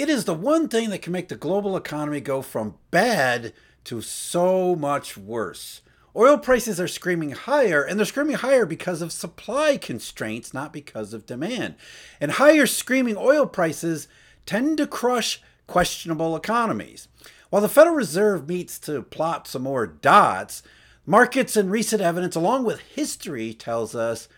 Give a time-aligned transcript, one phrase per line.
[0.00, 3.52] It is the one thing that can make the global economy go from bad
[3.84, 5.82] to so much worse.
[6.16, 11.12] Oil prices are screaming higher, and they're screaming higher because of supply constraints, not because
[11.12, 11.74] of demand.
[12.18, 14.08] And higher screaming oil prices
[14.46, 17.08] tend to crush questionable economies.
[17.50, 20.62] While the Federal Reserve meets to plot some more dots,
[21.04, 24.28] markets and recent evidence, along with history, tells us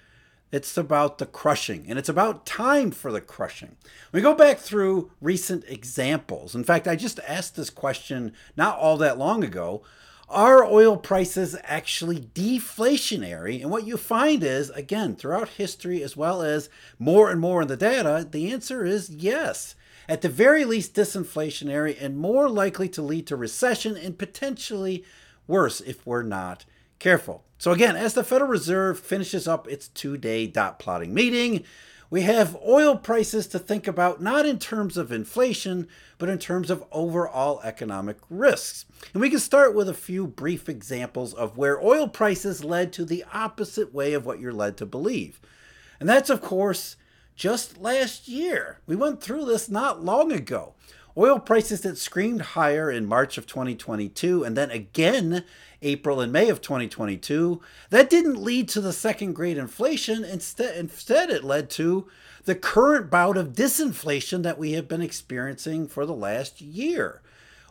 [0.53, 3.77] it's about the crushing, and it's about time for the crushing.
[4.12, 6.55] We go back through recent examples.
[6.55, 9.82] In fact, I just asked this question not all that long ago.
[10.29, 13.63] Are oil prices actually deflationary?
[13.63, 17.69] And what you find is, again, throughout history as well as more and more in
[17.69, 19.75] the data, the answer is yes.
[20.08, 25.05] At the very least, disinflationary and more likely to lead to recession and potentially
[25.46, 26.66] worse if we're not
[27.03, 27.43] careful.
[27.59, 31.65] So, again, as the Federal Reserve finishes up its two day dot plotting meeting,
[32.11, 36.70] we have oil prices to think about not in terms of inflation, but in terms
[36.70, 38.84] of overall economic risks.
[39.12, 43.05] And we can start with a few brief examples of where oil prices led to
[43.05, 45.41] the opposite way of what you're led to believe.
[45.98, 46.97] And that's, of course,
[47.34, 48.78] just last year.
[48.87, 50.75] We went through this not long ago.
[51.16, 55.44] Oil prices that screamed higher in March of 2022 and then again
[55.83, 60.25] April and May of 2022, that didn't lead to the second great inflation.
[60.25, 62.08] Instead, instead it led to
[62.44, 67.22] the current bout of disinflation that we have been experiencing for the last year.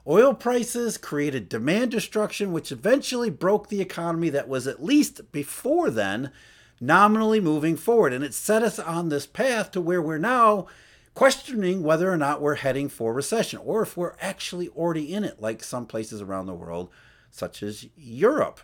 [0.07, 5.91] Oil prices created demand destruction, which eventually broke the economy that was at least before
[5.91, 6.31] then
[6.79, 8.11] nominally moving forward.
[8.11, 10.67] And it set us on this path to where we're now
[11.13, 15.41] questioning whether or not we're heading for recession or if we're actually already in it,
[15.41, 16.89] like some places around the world,
[17.31, 18.59] such as Europe.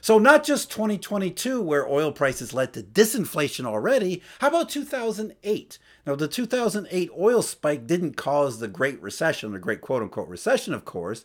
[0.00, 4.22] So, not just 2022, where oil prices led to disinflation already.
[4.38, 5.78] How about 2008?
[6.06, 10.74] Now, the 2008 oil spike didn't cause the Great Recession, the Great quote unquote recession,
[10.74, 11.24] of course,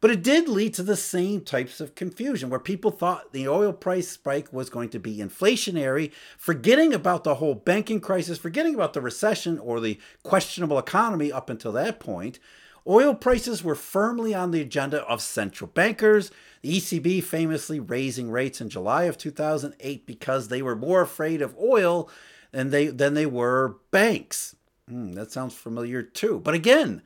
[0.00, 3.72] but it did lead to the same types of confusion where people thought the oil
[3.72, 8.92] price spike was going to be inflationary, forgetting about the whole banking crisis, forgetting about
[8.92, 12.38] the recession or the questionable economy up until that point.
[12.86, 16.30] Oil prices were firmly on the agenda of central bankers.
[16.60, 21.56] The ECB famously raising rates in July of 2008 because they were more afraid of
[21.58, 22.10] oil
[22.52, 24.54] than they, than they were banks.
[24.90, 26.40] Mm, that sounds familiar too.
[26.40, 27.02] But again,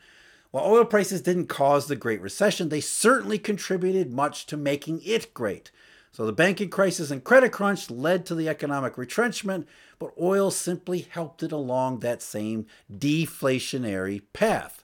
[0.50, 5.32] while oil prices didn't cause the Great Recession, they certainly contributed much to making it
[5.32, 5.70] great.
[6.10, 9.68] So the banking crisis and credit crunch led to the economic retrenchment,
[10.00, 14.77] but oil simply helped it along that same deflationary path.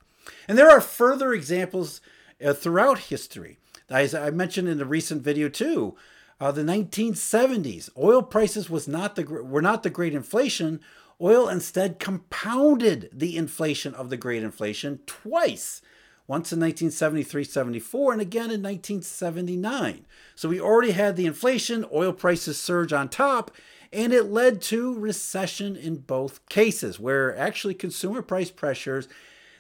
[0.49, 2.01] And there are further examples
[2.45, 3.59] uh, throughout history.
[3.89, 5.97] As I mentioned in the recent video too,
[6.41, 10.81] uh, the 1970s, oil prices was not the were not the great inflation.
[11.21, 15.81] Oil instead compounded the inflation of the great inflation twice.
[16.27, 20.07] Once in 1973-74 and again in 1979.
[20.35, 23.51] So we already had the inflation, oil prices surge on top,
[23.93, 29.07] and it led to recession in both cases where actually consumer price pressures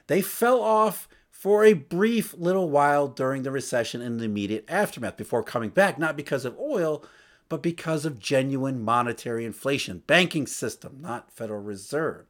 [0.06, 5.16] they fell off for a brief little while during the recession and the immediate aftermath
[5.16, 7.04] before coming back, not because of oil,
[7.48, 12.24] but because of genuine monetary inflation, banking system, not Federal Reserve.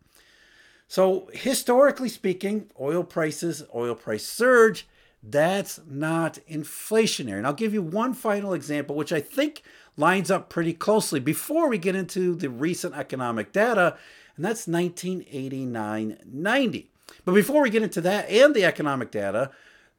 [0.89, 4.87] So, historically speaking, oil prices, oil price surge,
[5.23, 7.39] that's not inflationary.
[7.39, 9.63] And I'll give you one final example, which I think
[9.97, 13.97] lines up pretty closely before we get into the recent economic data,
[14.37, 16.91] and that's 1989 90.
[17.25, 19.51] But before we get into that and the economic data,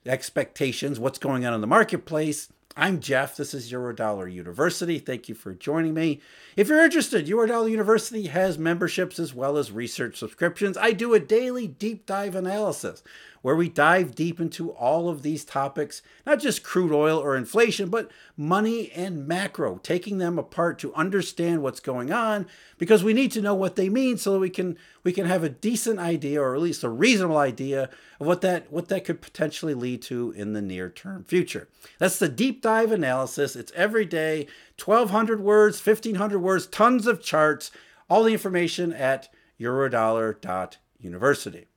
[0.06, 3.38] expectations, what's going on in the marketplace, I'm Jeff.
[3.38, 5.00] This is Eurodollar University.
[5.00, 6.20] Thank you for joining me.
[6.58, 10.76] If you're interested, Eurodollar University has memberships as well as research subscriptions.
[10.78, 13.02] I do a daily deep dive analysis
[13.46, 17.90] where we dive deep into all of these topics, not just crude oil or inflation,
[17.90, 22.48] but money and macro, taking them apart to understand what's going on
[22.80, 25.44] because we need to know what they mean so that we can we can have
[25.44, 27.88] a decent idea or at least a reasonable idea
[28.20, 31.68] of what that what that could potentially lead to in the near term future.
[32.00, 33.56] That's the deep dive analysis.
[33.56, 34.48] It's every day,
[34.84, 37.70] 1200 words, 1500 words, tons of charts,
[38.10, 41.68] all the information at eurodollar.university.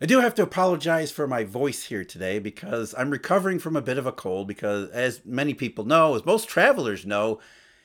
[0.00, 3.82] I do have to apologize for my voice here today because I'm recovering from a
[3.82, 4.46] bit of a cold.
[4.46, 7.40] Because, as many people know, as most travelers know,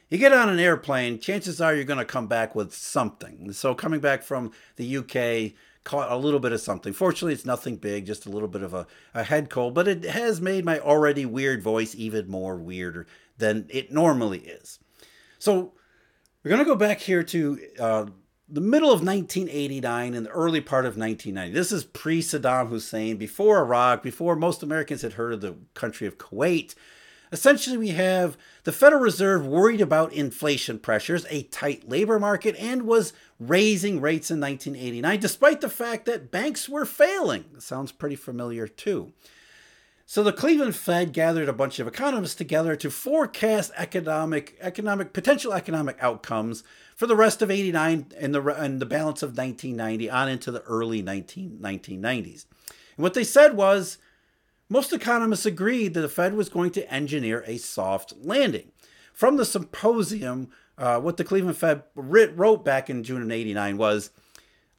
[0.10, 3.51] you get on an airplane, chances are you're going to come back with something.
[3.51, 6.94] So, coming back from the UK, caught a little bit of something.
[6.94, 10.04] Fortunately, it's nothing big, just a little bit of a, a head cold, but it
[10.04, 13.07] has made my already weird voice even more weirder
[13.39, 14.77] than it normally is.
[15.39, 15.74] So,
[16.44, 18.06] we're going to go back here to uh,
[18.48, 21.54] the middle of 1989 and the early part of 1990.
[21.54, 26.07] This is pre Saddam Hussein, before Iraq, before most Americans had heard of the country
[26.07, 26.75] of Kuwait.
[27.31, 32.84] Essentially, we have the Federal Reserve worried about inflation pressures, a tight labor market, and
[32.84, 37.46] was raising rates in 1989, despite the fact that banks were failing.
[37.57, 39.13] Sounds pretty familiar, too.
[40.06, 45.54] So the Cleveland Fed gathered a bunch of economists together to forecast economic economic potential
[45.54, 46.64] economic outcomes
[46.96, 50.62] for the rest of 89 and the and the balance of 1990 on into the
[50.64, 52.46] early 19, 1990s.
[52.98, 53.98] And what they said was
[54.70, 58.72] most economists agreed that the Fed was going to engineer a soft landing.
[59.14, 63.78] From the symposium, uh, what the Cleveland Fed writ, wrote back in June of 89
[63.78, 64.10] was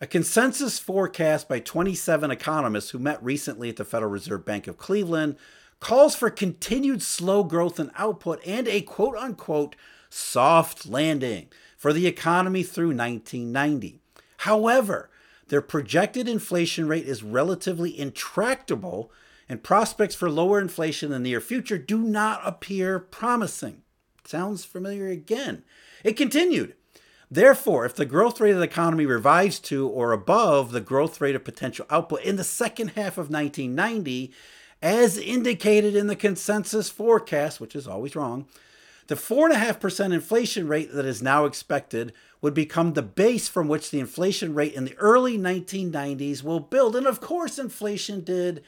[0.00, 4.76] a consensus forecast by 27 economists who met recently at the Federal Reserve Bank of
[4.76, 5.36] Cleveland
[5.80, 9.76] calls for continued slow growth in output and a quote unquote
[10.10, 14.00] soft landing for the economy through 1990.
[14.38, 15.10] However,
[15.48, 19.12] their projected inflation rate is relatively intractable,
[19.48, 23.82] and prospects for lower inflation in the near future do not appear promising.
[24.24, 25.62] Sounds familiar again.
[26.02, 26.74] It continued.
[27.30, 31.34] Therefore, if the growth rate of the economy revives to or above the growth rate
[31.34, 34.32] of potential output in the second half of 1990,
[34.82, 38.46] as indicated in the consensus forecast, which is always wrong,
[39.06, 44.00] the 4.5% inflation rate that is now expected would become the base from which the
[44.00, 46.96] inflation rate in the early 1990s will build.
[46.96, 48.62] And of course, inflation did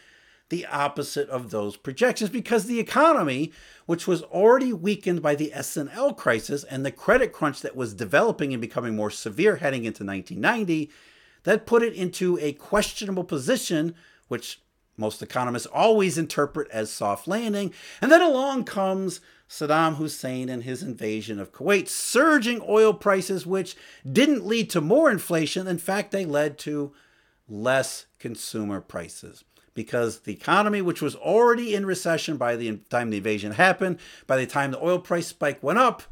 [0.48, 3.52] the opposite of those projections because the economy,
[3.87, 8.52] which was already weakened by the S&L crisis and the credit crunch that was developing
[8.52, 10.90] and becoming more severe heading into 1990,
[11.43, 13.94] that put it into a questionable position,
[14.28, 14.60] which
[14.96, 17.72] most economists always interpret as soft landing.
[18.00, 23.76] And then along comes Saddam Hussein and his invasion of Kuwait, surging oil prices, which
[24.10, 25.66] didn't lead to more inflation.
[25.66, 26.92] In fact, they led to
[27.49, 29.44] less consumer prices
[29.76, 34.37] because the economy, which was already in recession by the time the invasion happened, by
[34.37, 36.02] the time the oil price spike went up,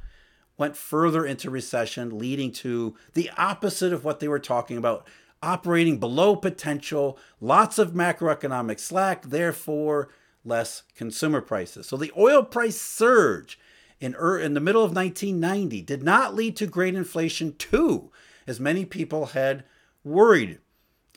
[0.57, 5.05] went further into recession, leading to the opposite of what they were talking about
[5.43, 10.09] operating below potential, lots of macroeconomic slack, therefore
[10.45, 11.87] less consumer prices.
[11.87, 13.59] So the oil price surge
[14.01, 18.11] in, er, in the middle of 1990 did not lead to great inflation too,
[18.47, 19.65] as many people had
[20.05, 20.59] worried.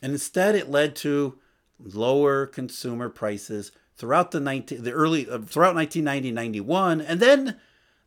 [0.02, 1.38] And instead it led to
[1.82, 7.56] lower consumer prices throughout the 19, the early uh, throughout 1990 91 and then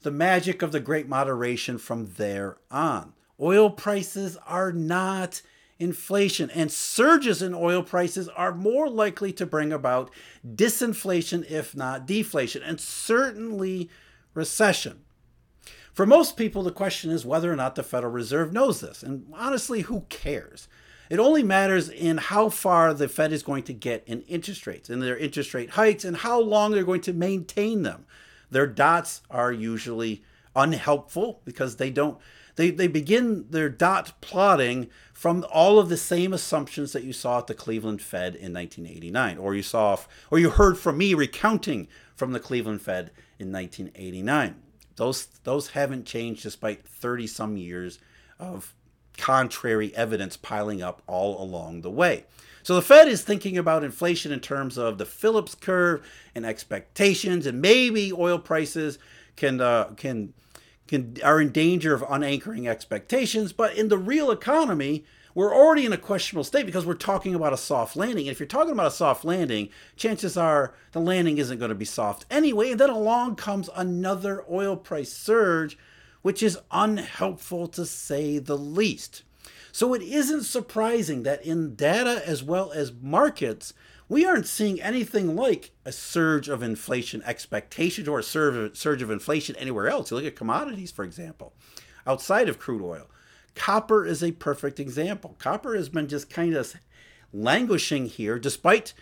[0.02, 3.14] the magic of the great moderation from there on.
[3.40, 5.42] Oil prices are not
[5.80, 10.12] inflation, and surges in oil prices are more likely to bring about
[10.48, 13.90] disinflation, if not deflation, and certainly
[14.36, 15.02] recession.
[15.92, 19.04] For most people, the question is whether or not the Federal Reserve knows this.
[19.04, 20.68] And honestly, who cares?
[21.12, 24.90] It only matters in how far the Fed is going to get in interest rates
[24.90, 28.06] and their interest rate hikes and how long they're going to maintain them.
[28.50, 30.24] Their dots are usually
[30.56, 32.18] unhelpful because they don't
[32.56, 37.40] they, they begin their dot plotting from all of the same assumptions that you saw
[37.40, 39.98] at the Cleveland Fed in 1989, or you saw,
[40.30, 44.56] or you heard from me recounting from the Cleveland Fed in 1989.
[44.96, 48.00] Those those haven't changed despite 30 some years
[48.40, 48.74] of
[49.18, 52.26] contrary evidence piling up all along the way.
[52.64, 57.46] So the Fed is thinking about inflation in terms of the Phillips curve and expectations,
[57.46, 59.00] and maybe oil prices
[59.36, 60.34] can uh, can
[60.88, 63.54] can are in danger of unanchoring expectations.
[63.54, 67.54] But in the real economy, we're already in a questionable state because we're talking about
[67.54, 68.28] a soft landing.
[68.28, 71.76] And if you're talking about a soft landing, chances are the landing isn't going to
[71.76, 72.72] be soft anyway.
[72.72, 75.78] And then along comes another oil price surge,
[76.22, 79.24] which is unhelpful to say the least.
[79.72, 83.74] So it isn't surprising that in data as well as markets,
[84.10, 89.56] we aren't seeing anything like a surge of inflation expectations or a surge of inflation
[89.56, 90.12] anywhere else.
[90.12, 91.54] You look at commodities, for example,
[92.06, 93.10] outside of crude oil.
[93.56, 95.36] Copper is a perfect example.
[95.40, 96.74] Copper has been just kind of
[97.32, 98.94] languishing here despite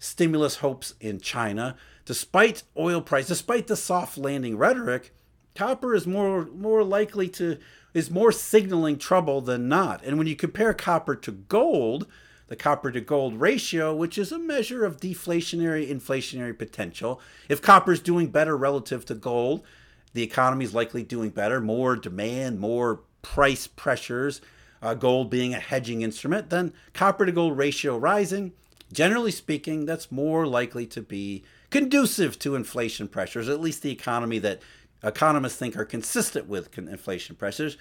[0.00, 5.12] stimulus hopes in China, despite oil price, despite the soft landing rhetoric.
[5.56, 7.58] Copper is more more likely to
[7.94, 10.04] is more signaling trouble than not.
[10.04, 12.06] And when you compare copper to gold,
[12.48, 17.20] the copper to gold ratio, which is a measure of deflationary inflationary potential.
[17.48, 19.64] If copper is doing better relative to gold,
[20.12, 24.40] the economy is likely doing better, more demand, more price pressures,
[24.82, 28.52] uh, gold being a hedging instrument, then copper to gold ratio rising.
[28.92, 34.38] Generally speaking, that's more likely to be conducive to inflation pressures, at least the economy
[34.38, 34.62] that
[35.06, 37.76] economists think are consistent with inflation pressures.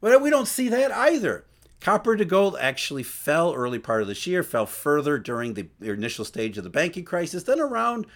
[0.00, 1.44] But we don't see that either.
[1.80, 6.24] Copper to gold actually fell early part of this year, fell further during the initial
[6.24, 7.44] stage of the banking crisis.
[7.44, 8.06] Then around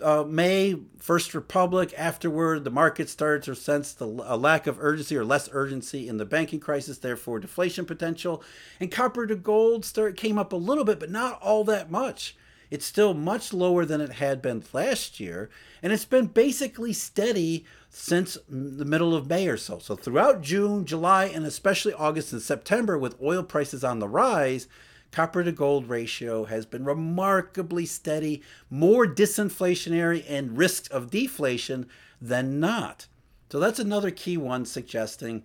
[0.00, 5.16] uh, May, First Republic, afterward, the market started to sense the, a lack of urgency
[5.16, 8.42] or less urgency in the banking crisis, therefore deflation potential.
[8.80, 12.36] And copper to gold start, came up a little bit, but not all that much.
[12.72, 15.50] It's still much lower than it had been last year,
[15.82, 19.78] and it's been basically steady since the middle of May or so.
[19.78, 24.68] So throughout June, July, and especially August and September, with oil prices on the rise,
[25.10, 31.86] copper to gold ratio has been remarkably steady, more disinflationary and risk of deflation
[32.22, 33.06] than not.
[33.50, 35.42] So that's another key one suggesting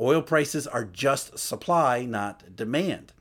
[0.00, 3.12] oil prices are just supply, not demand.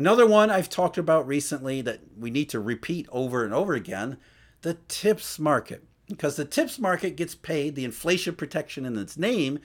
[0.00, 4.16] Another one I've talked about recently that we need to repeat over and over again
[4.62, 5.84] the TIPS market.
[6.08, 9.58] Because the TIPS market gets paid, the inflation protection in its name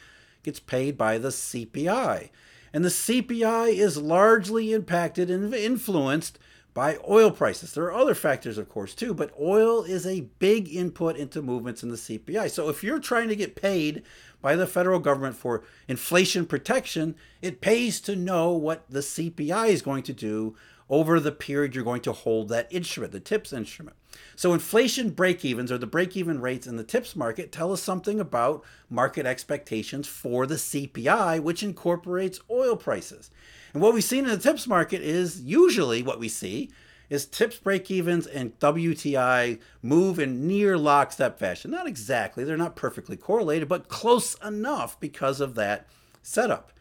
[0.44, 2.32] gets paid by the CPI.
[2.74, 6.38] And the CPI is largely impacted and influenced
[6.76, 7.74] by oil prices.
[7.74, 11.82] There are other factors, of course, too, but oil is a big input into movements
[11.82, 12.52] in the CPI.
[12.52, 14.04] So if you're trying to get paid
[14.42, 19.82] by the federal government for inflation protection, it pays to know what the CPI is
[19.82, 20.56] going to do
[20.90, 23.96] over the period you're going to hold that instrument, the TIPS instrument.
[24.36, 28.64] So inflation break-evens or the break-even rates in the TIPS market tell us something about
[28.90, 33.32] market expectations for the CPI, which incorporates oil prices.
[33.76, 36.72] And what we've seen in the TIPS market is usually what we see
[37.10, 41.72] is TIPS break-evens and WTI move in near lockstep fashion.
[41.72, 45.88] Not exactly, they're not perfectly correlated, but close enough because of that
[46.22, 46.72] setup.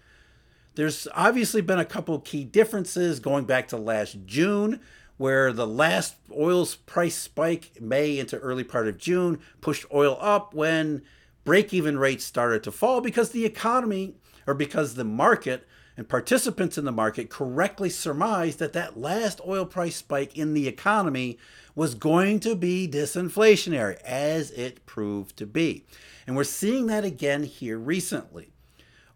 [0.77, 4.79] There's obviously been a couple key differences going back to last June,
[5.17, 10.55] where the last oil's price spike, May into early part of June, pushed oil up
[10.55, 11.03] when
[11.43, 14.15] break even rates started to fall because the economy
[14.47, 19.65] or because the market and participants in the market correctly surmised that that last oil
[19.65, 21.39] price spike in the economy
[21.75, 25.85] was going to be disinflationary, as it proved to be.
[26.27, 28.51] And we're seeing that again here recently.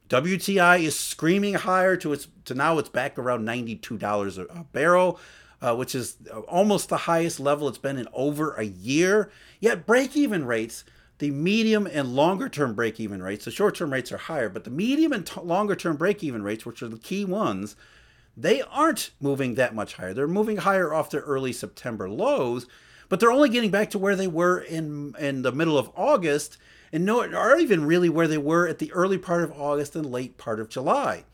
[0.08, 5.20] WTI is screaming higher to its to now it's back around $92 a, barrel,
[5.61, 6.16] uh, which is
[6.49, 9.30] almost the highest level it's been in over a year.
[9.61, 10.85] Yet break-even rates,
[11.19, 15.13] the medium and longer term break-even rates, the short-term rates are higher, but the medium
[15.13, 17.77] and t- longer term break-even rates, which are the key ones,
[18.37, 20.15] they aren't moving that much higher.
[20.15, 22.67] They're moving higher off their early September lows,
[23.09, 26.57] but they're only getting back to where they were in in the middle of August
[26.93, 30.07] and no, are even really where they were at the early part of August and
[30.07, 31.25] late part of July.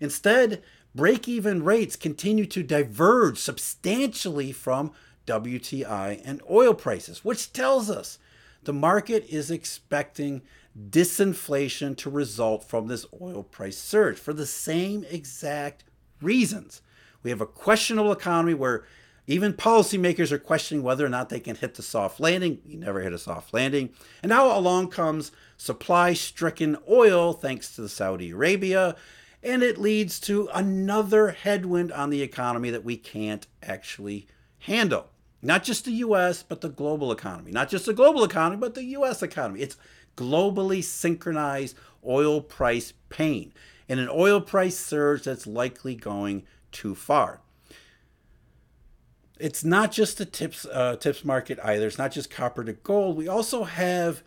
[0.00, 0.62] Instead,
[0.94, 4.92] break even rates continue to diverge substantially from
[5.26, 8.18] WTI and oil prices, which tells us
[8.64, 10.42] the market is expecting
[10.90, 15.84] disinflation to result from this oil price surge for the same exact
[16.20, 16.80] reasons.
[17.22, 18.84] We have a questionable economy where
[19.26, 22.60] even policymakers are questioning whether or not they can hit the soft landing.
[22.64, 23.90] You never hit a soft landing.
[24.22, 28.96] And now along comes supply stricken oil, thanks to Saudi Arabia.
[29.42, 34.26] And it leads to another headwind on the economy that we can't actually
[34.60, 35.11] handle.
[35.42, 37.50] Not just the US, but the global economy.
[37.50, 39.60] Not just the global economy, but the US economy.
[39.60, 39.76] It's
[40.16, 43.52] globally synchronized oil price pain
[43.88, 47.40] and an oil price surge that's likely going too far
[49.42, 51.88] it's not just the TIPS uh, TIPS market either.
[51.88, 53.16] It's not just copper to gold.
[53.16, 54.22] We also have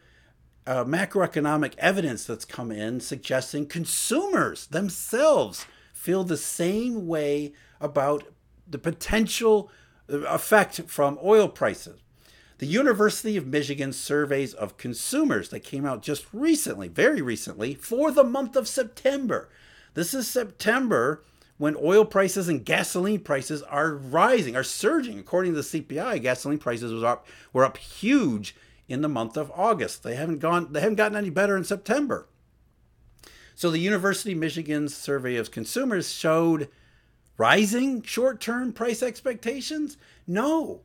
[0.67, 8.25] uh, macroeconomic evidence that's come in suggesting consumers themselves feel the same way about
[8.67, 9.71] the potential
[10.07, 11.99] effect from oil prices.
[12.57, 18.11] The University of Michigan surveys of consumers that came out just recently, very recently, for
[18.11, 19.49] the month of September.
[19.93, 21.23] This is September
[21.57, 25.19] when oil prices and gasoline prices are rising, are surging.
[25.19, 28.55] According to the CPI, gasoline prices was up were up huge
[28.87, 30.03] in the month of August.
[30.03, 32.27] They haven't gone they haven't gotten any better in September.
[33.53, 36.69] So the University of Michigan's survey of consumers showed
[37.37, 39.97] rising short-term price expectations?
[40.27, 40.81] No.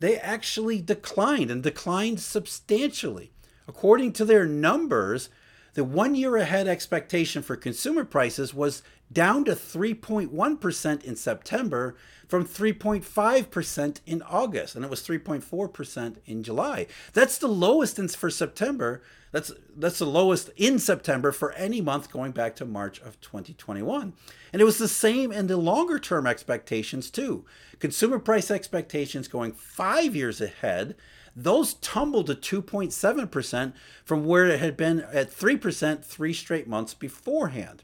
[0.00, 3.32] They actually declined and declined substantially.
[3.68, 5.28] According to their numbers,
[5.74, 12.46] the one year ahead expectation for consumer prices was down to 3.1% in September from
[12.46, 16.86] 3.5% in August, and it was 3.4% in July.
[17.12, 19.02] That's the lowest for September.
[19.32, 24.12] That's that's the lowest in September for any month going back to March of 2021.
[24.52, 27.44] And it was the same in the longer term expectations too.
[27.78, 30.96] Consumer price expectations going 5 years ahead
[31.36, 33.72] those tumbled to 2.7%
[34.04, 37.82] from where it had been at 3% three straight months beforehand.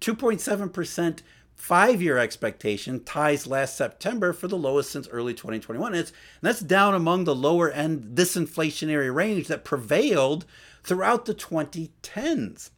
[0.00, 1.20] 2.7%
[1.58, 5.92] five year expectation ties last September for the lowest since early 2021.
[5.92, 10.46] And, it's, and that's down among the lower end disinflationary range that prevailed
[10.84, 12.70] throughout the 2010s.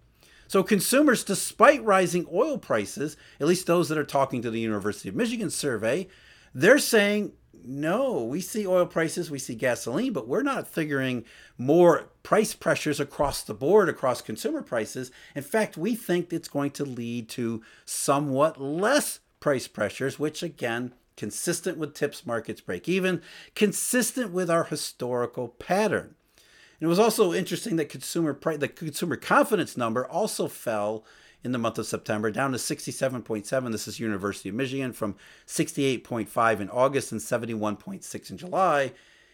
[0.48, 5.08] So, consumers, despite rising oil prices, at least those that are talking to the University
[5.08, 6.08] of Michigan survey,
[6.52, 7.32] they're saying
[7.64, 11.24] no, we see oil prices, we see gasoline, but we're not figuring
[11.58, 15.10] more price pressures across the board, across consumer prices.
[15.34, 20.94] In fact, we think it's going to lead to somewhat less price pressures, which again,
[21.16, 23.22] consistent with TIPS markets break even,
[23.54, 26.14] consistent with our historical pattern.
[26.36, 31.04] And it was also interesting that consumer price, the consumer confidence number also fell
[31.42, 33.72] in the month of September, down to 67.7.
[33.72, 38.92] This is University of Michigan from 68.5 in August and 71.6 in July.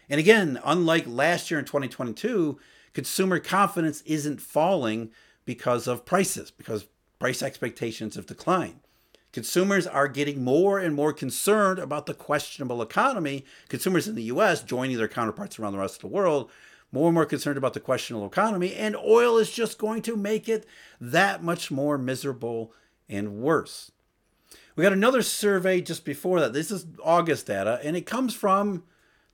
[0.09, 2.59] And again, unlike last year in 2022,
[2.97, 5.11] consumer confidence isn't falling
[5.45, 6.87] because of prices, because
[7.19, 8.79] price expectations have declined.
[9.31, 13.45] Consumers are getting more and more concerned about the questionable economy.
[13.69, 16.49] Consumers in the US, joining their counterparts around the rest of the world,
[16.91, 20.49] more and more concerned about the questionable economy, and oil is just going to make
[20.49, 20.65] it
[20.99, 22.73] that much more miserable
[23.07, 23.91] and worse.
[24.75, 26.53] We got another survey just before that.
[26.53, 28.85] This is August data, and it comes from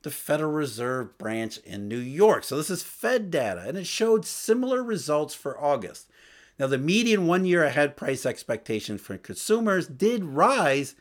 [0.03, 2.43] the Federal Reserve branch in New York.
[2.43, 6.09] So this is Fed data, and it showed similar results for August.
[6.59, 10.95] Now, the median one year ahead price expectation for consumers did rise,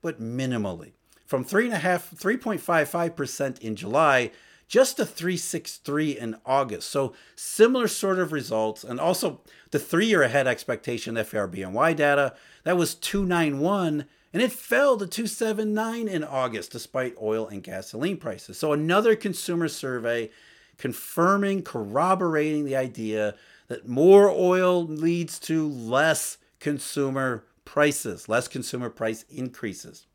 [0.00, 0.92] but minimally.
[1.26, 1.80] From 3.5,
[2.16, 4.30] 3.55% in July
[4.66, 6.90] just a 363 in August.
[6.90, 8.84] So similar sort of results.
[8.84, 12.34] And also the three year ahead expectation FRBNY data,
[12.64, 18.58] that was 291 and it fell to 279 in August despite oil and gasoline prices.
[18.58, 20.30] So another consumer survey
[20.76, 23.36] confirming, corroborating the idea
[23.68, 30.06] that more oil leads to less consumer prices, less consumer price increases.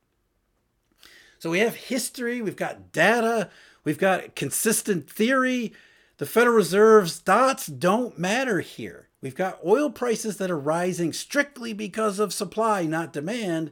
[1.40, 3.50] So we have history, we've got data,
[3.84, 5.74] We've got consistent theory.
[6.18, 9.08] The Federal Reserve's dots don't matter here.
[9.22, 13.72] We've got oil prices that are rising strictly because of supply, not demand,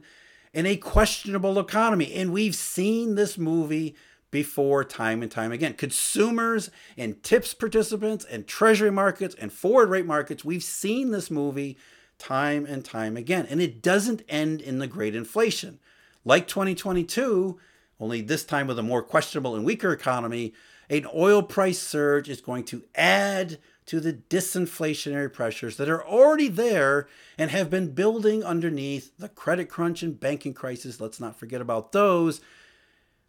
[0.52, 2.12] in a questionable economy.
[2.14, 3.94] And we've seen this movie
[4.30, 5.74] before time and time again.
[5.74, 11.78] Consumers and TIPS participants and treasury markets and forward rate markets, we've seen this movie
[12.18, 13.46] time and time again.
[13.48, 15.78] And it doesn't end in the great inflation.
[16.24, 17.58] Like 2022,
[18.00, 20.52] only this time with a more questionable and weaker economy,
[20.90, 26.48] an oil price surge is going to add to the disinflationary pressures that are already
[26.48, 31.00] there and have been building underneath the credit crunch and banking crisis.
[31.00, 32.42] Let's not forget about those.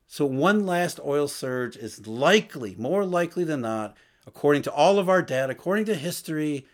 [0.05, 3.95] So, one last oil surge is likely, more likely than not,
[4.27, 6.65] according to all of our data, according to history,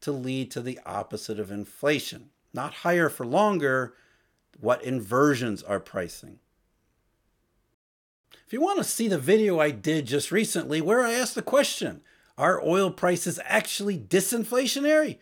[0.00, 2.30] to lead to the opposite of inflation.
[2.54, 3.94] Not higher for longer,
[4.58, 6.38] what inversions are pricing.
[8.46, 11.42] If you want to see the video I did just recently where I asked the
[11.42, 12.00] question,
[12.36, 15.18] are oil prices actually disinflationary?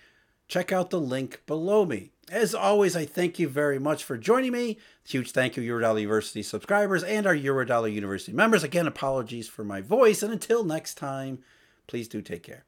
[0.49, 2.11] Check out the link below me.
[2.31, 4.79] As always, I thank you very much for joining me.
[5.07, 8.63] Huge thank you, Eurodollar University subscribers and our Eurodollar University members.
[8.63, 11.41] Again, apologies for my voice, and until next time,
[11.87, 12.65] please do take care.